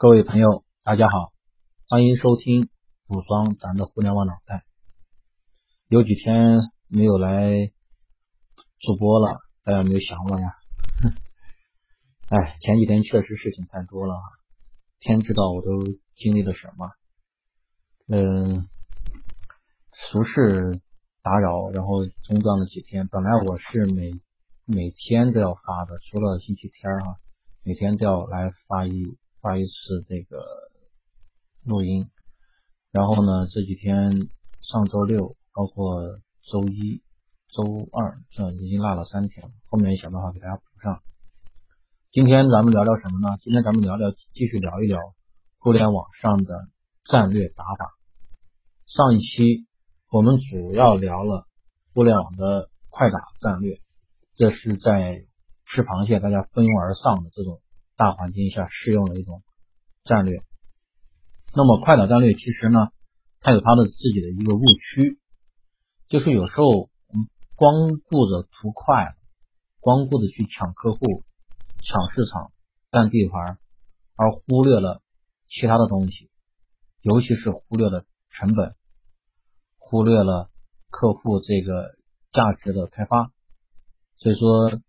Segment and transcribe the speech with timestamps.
[0.00, 1.32] 各位朋友，大家好，
[1.88, 2.68] 欢迎收听
[3.08, 4.64] 武装咱的互联网脑袋。
[5.88, 7.50] 有几天没有来
[8.78, 9.32] 主播了，
[9.64, 10.54] 大家有没有想我呀？
[12.30, 14.14] 哎，前几天确实事情太多了，
[15.00, 15.82] 天知道我都
[16.14, 16.92] 经历了什么。
[18.06, 18.68] 嗯，
[19.92, 20.80] 俗事
[21.22, 23.08] 打扰，然后中断了几天。
[23.08, 24.12] 本来我是每
[24.64, 27.16] 每天都要发的，除了星期天哈，
[27.64, 29.18] 每天都要来发一。
[29.40, 30.44] 发一次这个
[31.64, 32.10] 录音，
[32.90, 34.28] 然后呢，这几天
[34.60, 36.18] 上周六，包括
[36.50, 37.02] 周一、
[37.48, 39.52] 周二，这已经落了三天了。
[39.66, 41.02] 后面想办法给大家补上。
[42.10, 43.36] 今天咱们聊聊什么呢？
[43.42, 44.98] 今天咱们聊聊，继续聊一聊
[45.58, 46.68] 互联网上的
[47.04, 47.94] 战略打法。
[48.86, 49.66] 上一期
[50.10, 51.46] 我们主要聊了
[51.94, 53.80] 互联网的快打战略，
[54.34, 55.26] 这是在
[55.64, 57.60] 吃螃蟹大家蜂拥而上的这种。
[57.98, 59.42] 大环境下适用的一种
[60.04, 60.44] 战略。
[61.52, 62.78] 那么快打战略其实呢，
[63.40, 65.18] 它有它的自己的一个误区，
[66.06, 66.90] 就是有时候
[67.56, 69.16] 光顾着图快，
[69.80, 71.24] 光顾着去抢客户、
[71.82, 72.52] 抢市场、
[72.92, 73.58] 占地盘，
[74.14, 75.02] 而忽略了
[75.48, 76.30] 其他的东西，
[77.00, 78.76] 尤其是忽略了成本，
[79.76, 80.50] 忽略了
[80.88, 81.96] 客户这个
[82.30, 83.32] 价值的开发。
[84.18, 84.80] 所以说，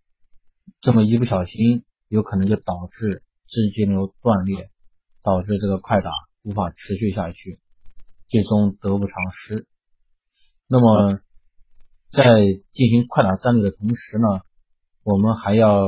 [0.81, 1.83] 这么一不小心。
[2.09, 4.69] 有可能就导致资金流断裂，
[5.23, 6.11] 导致这个快打
[6.43, 7.61] 无法持续下去，
[8.27, 9.67] 最终得不偿失。
[10.67, 11.21] 那么，
[12.11, 12.23] 在
[12.73, 14.41] 进行快打战略的同时呢，
[15.03, 15.85] 我们还要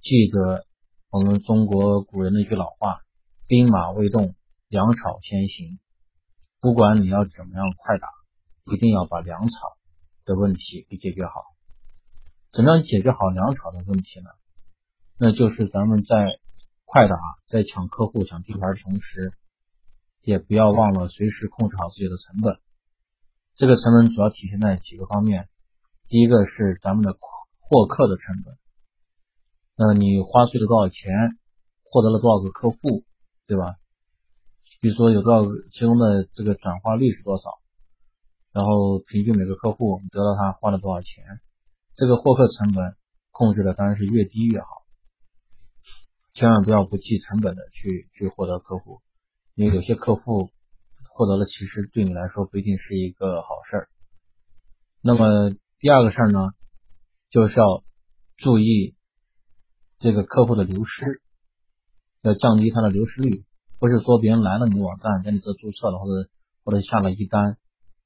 [0.00, 0.66] 记得
[1.10, 3.02] 我们中国古人的一句老话
[3.46, 4.34] ：“兵马未动，
[4.68, 5.78] 粮草先行。”
[6.60, 8.08] 不管你要怎么样快打，
[8.72, 9.76] 一定要把粮草
[10.24, 11.32] 的问题给解决好。
[12.52, 14.30] 怎么样解决好粮草的问题呢？
[15.22, 16.16] 那就是咱们在
[16.86, 17.14] 快打、
[17.50, 19.34] 在抢客户、抢地盘的同时，
[20.22, 22.58] 也不要忘了随时控制好自己的成本。
[23.54, 25.50] 这个成本主要体现在几个方面。
[26.08, 27.14] 第一个是咱们的
[27.58, 28.56] 获客的成本，
[29.76, 31.12] 那你花费了多少钱，
[31.84, 33.04] 获得了多少个客户，
[33.46, 33.76] 对吧？
[34.80, 37.60] 比如说有多少其中的这个转化率是多少，
[38.52, 41.22] 然后平均每个客户得到他花了多少钱，
[41.94, 42.96] 这个获客成本
[43.30, 44.79] 控制的当然是越低越好。
[46.32, 49.00] 千万不要不计成本的去去获得客户，
[49.54, 50.50] 因为有些客户
[51.12, 53.88] 获得了，其实对你来说不一定是一个好事儿。
[55.02, 56.50] 那么第二个事儿呢，
[57.30, 57.82] 就是要
[58.36, 58.94] 注意
[59.98, 61.20] 这个客户的流失，
[62.22, 63.44] 要降低他的流失率。
[63.78, 66.30] 不是说别人来了你网站，在你这注册了或者
[66.64, 67.56] 或者下了一单，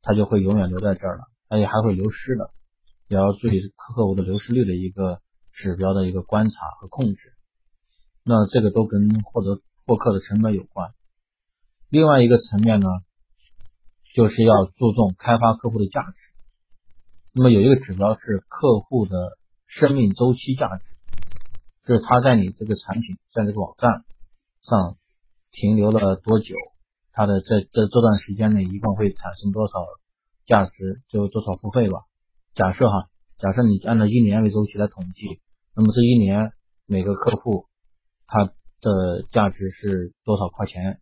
[0.03, 2.53] 他就会永远留在这儿了，而且还会流失的。
[3.09, 5.21] 也要注意客户的流失率的一个
[5.53, 7.34] 指标的一个观察和控制。
[8.27, 10.95] 那这个都跟获得获客的成本有关。
[11.91, 12.89] 另外一个层面呢，
[14.15, 16.17] 就是要注重开发客户的价值。
[17.33, 19.37] 那么有一个指标是客户的
[19.67, 20.85] 生命周期价值，
[21.87, 24.05] 就是他在你这个产品在这个网站
[24.63, 24.97] 上
[25.51, 26.55] 停留了多久，
[27.13, 29.75] 他的在这这段时间内一共会产生多少
[30.47, 32.05] 价值，就多少付费吧。
[32.55, 35.43] 假设哈，假设你按照一年为周期来统计，
[35.77, 36.55] 那么这一年
[36.87, 37.67] 每个客户。
[38.27, 38.45] 它
[38.81, 41.01] 的价值是多少块钱，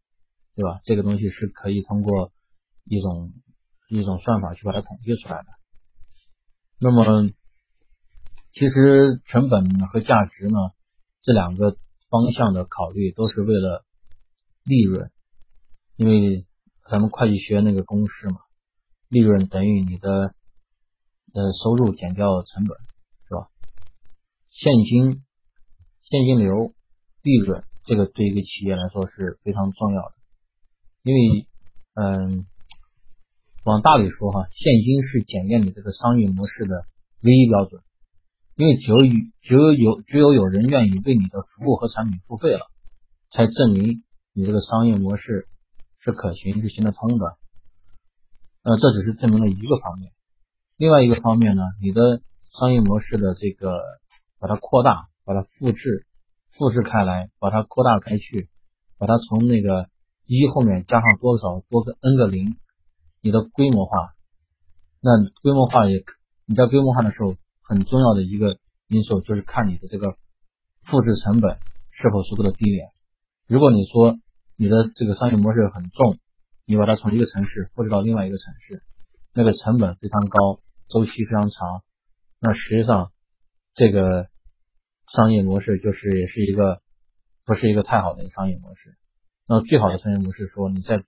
[0.55, 0.81] 对吧？
[0.85, 2.33] 这个东西是可以通过
[2.85, 3.33] 一种
[3.89, 5.47] 一种算法去把它统计出来的。
[6.79, 7.31] 那么，
[8.53, 10.57] 其实成本和价值呢
[11.23, 11.77] 这两个
[12.11, 13.85] 方向的考虑都是为了
[14.65, 15.11] 利润，
[15.97, 16.47] 因为
[16.91, 18.41] 咱们会计学那个公式嘛，
[19.09, 20.35] 利润等于你的
[21.35, 22.77] 呃收入减掉成本，
[23.29, 23.49] 是吧？
[24.51, 25.25] 现金
[26.03, 26.75] 现金流。
[27.23, 30.15] 利润这个对一个企业来说是非常重要的，
[31.03, 31.47] 因为
[31.95, 32.47] 嗯，
[33.65, 36.85] 往大里说哈，现金是检验你这个商业模式的
[37.23, 37.83] 唯一标准，
[38.57, 38.99] 因为只有
[39.41, 42.67] 只有有只有有人愿意为你的服务和产品付费了，
[43.31, 45.49] 才证明你这个商业模式
[45.99, 47.37] 是可行是行得通的。
[48.63, 50.13] 呃，这只是证明了一个方面，
[50.77, 52.23] 另外一个方面呢，你的
[52.59, 53.81] 商业模式的这个
[54.39, 56.07] 把它扩大，把它复制。
[56.53, 58.49] 复制开来，把它扩大开去，
[58.99, 59.89] 把它从那个
[60.27, 62.57] 一后面加上多少多个 n 个零，
[63.23, 64.13] 你的规模化。
[65.01, 65.11] 那
[65.43, 66.05] 规模化也，
[66.45, 70.17] 你在规模化的时候，很重要的一个因素就是看你的这个
[70.83, 71.59] 复制成本
[71.91, 72.91] 是否足够的低廉。
[73.49, 74.19] 如果你说
[74.57, 76.19] 你的这个商业模式很重，
[76.67, 78.83] 你把它从一个城市复制到另外一个城市，
[79.33, 81.83] 那个成本非常高，周期非常长，
[82.41, 83.11] 那实际上
[83.75, 84.31] 这个。
[85.15, 86.81] 商业模式就是也是一个
[87.45, 88.97] 不是一个太好的一个商业模式，
[89.47, 91.05] 那最好的商业模式说，你在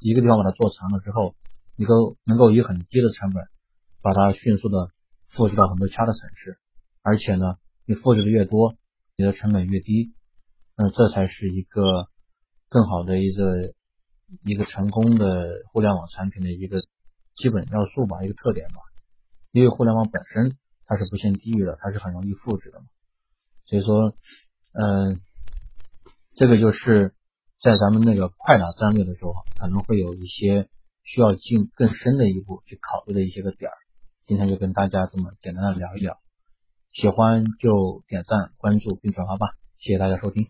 [0.00, 1.36] 一个地方把它做长了之后，
[1.76, 3.44] 你够能够以很低的成本
[4.02, 4.90] 把它迅速的
[5.28, 6.58] 复制到很多其他的城市，
[7.02, 7.56] 而且呢，
[7.86, 8.74] 你复制的越多，
[9.16, 10.14] 你的成本越低，
[10.76, 12.08] 那这才是一个
[12.68, 13.72] 更好的一个
[14.44, 16.78] 一个成功的互联网产品的一个
[17.36, 18.80] 基本要素吧，一个特点吧。
[19.52, 22.86] 因为互联网本身它是不限地域的，它是很容易复制的嘛，
[23.66, 24.14] 所以说，
[24.72, 25.20] 嗯，
[26.36, 27.14] 这个就是
[27.60, 30.68] 在咱们那个快打战略的时候，可能会有一些
[31.02, 33.76] 需要进更深的一步去考虑的一些个点儿。
[34.26, 36.18] 今天就跟大家这么简单的聊一聊，
[36.92, 40.48] 喜欢就点赞、关注并转发吧，谢谢大家收听。